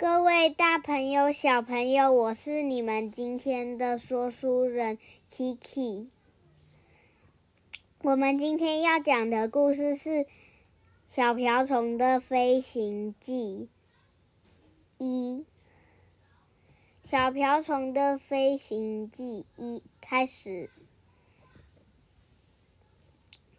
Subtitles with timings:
[0.00, 4.96] 各位大朋友、小朋友，我是你们今天的说书人
[5.30, 6.08] Kiki。
[8.00, 10.08] 我们今天要讲的故事是
[11.06, 13.68] 《小瓢虫的飞行记》
[15.04, 15.44] 一，
[17.06, 20.70] 《小瓢虫的飞行记》一开始。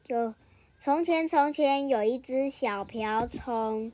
[0.07, 0.33] 有
[0.79, 3.91] 从前，从前有一只小瓢虫。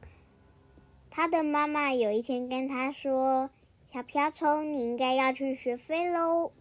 [1.10, 3.50] 他的妈妈有一天跟他说
[3.92, 6.52] ：“小瓢虫，你应该要去学飞喽。”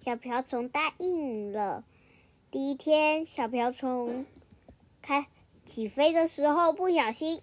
[0.00, 1.84] 小瓢虫答应了。
[2.50, 4.24] 第一天，小瓢虫
[5.02, 5.26] 开
[5.64, 7.42] 起飞的时候，不小心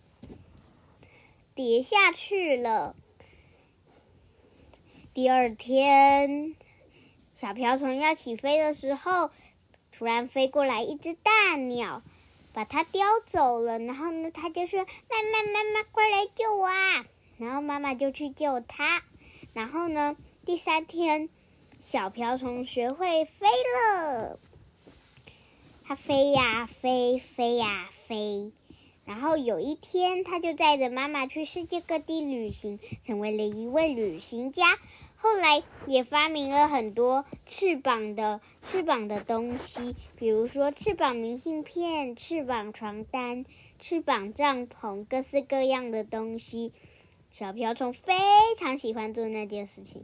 [1.54, 2.96] 跌下去了。
[5.14, 6.56] 第二天，
[7.36, 9.30] 小瓢虫要起飞的时候，
[9.92, 12.02] 突然飞过来一只大鸟。
[12.54, 17.06] 把它叼走了，然后呢，他就说：“妈妈，妈妈，快来救我！”啊！”
[17.38, 19.04] 然后妈妈就去救他。
[19.54, 21.30] 然后呢，第三天，
[21.80, 24.40] 小瓢虫学会飞了。
[25.86, 28.52] 它飞呀飞，飞呀飞。
[29.04, 34.80] 然后有一天，它就载着妈妈去世界各地旅行，成为了一位旅行家。
[35.24, 43.46] 后来也发明了很多翅膀的翅膀的东西，比如说翅膀明信片、翅膀床单、
[43.80, 46.74] 翅膀帐篷，各式各样的东西。
[47.32, 48.14] 小瓢虫非
[48.60, 50.04] 常喜欢做那件事情，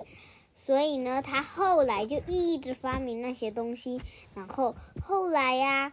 [0.55, 3.99] 所以呢，他后来就一直发明那些东西。
[4.35, 5.91] 然后后来呀，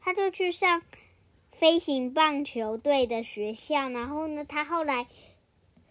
[0.00, 0.82] 他就去上
[1.52, 3.88] 飞行棒球队的学校。
[3.88, 5.06] 然后呢，他后来。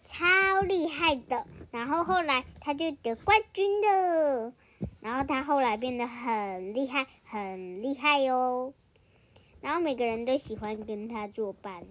[0.08, 4.54] 超厉害的，然后后来他就得冠军了，
[5.00, 8.72] 然后他后来变得很厉害，很厉害哟。
[9.60, 11.84] 然后每个人都喜欢跟他作伴。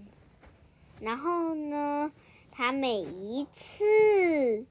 [1.00, 2.12] 然后呢，
[2.50, 4.66] 他每一次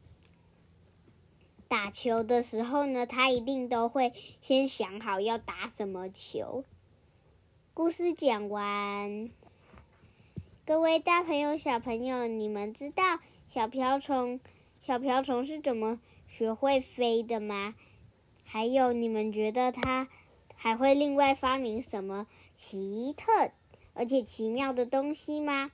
[1.68, 6.64] 打球的时候呢，他一定都会先想好要打什么球。
[7.74, 9.30] 故事讲完，
[10.66, 13.20] 各位大朋友、小朋友，你们知道？
[13.48, 14.40] 小瓢虫，
[14.82, 17.74] 小瓢虫是怎么学会飞的吗？
[18.44, 20.08] 还有，你们觉得它
[20.54, 23.50] 还会另外发明什么奇特
[23.94, 25.70] 而且奇妙的东西吗？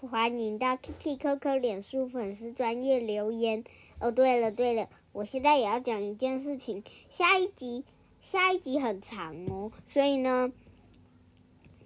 [0.00, 3.64] 欢迎到 Kitty Coco 脸书粉丝专业留言。
[4.00, 6.84] 哦，对了对了，我现在也要讲一件事情。
[7.08, 7.84] 下一集，
[8.20, 10.52] 下一集很长哦，所以呢，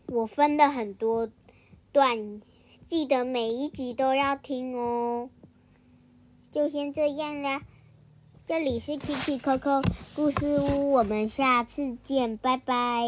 [0.06, 1.30] 我分了很多
[1.92, 2.42] 段。
[2.88, 5.28] 记得每一集都要听哦，
[6.50, 7.60] 就先这样啦。
[8.46, 9.84] 这里是 Kiki Coco
[10.16, 13.04] 故事屋，我们下次见，拜拜。